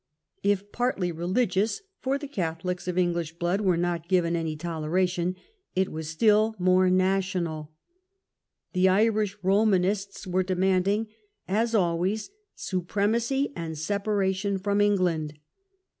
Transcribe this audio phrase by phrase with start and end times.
[0.41, 5.35] If partly religious (for the Catholics of English blood were not given any toleration),
[5.75, 7.71] it was still more national.
[8.73, 11.05] The Irish I I 1 d Romanists were demanding,
[11.47, 15.37] as always, supre macy and separation from England.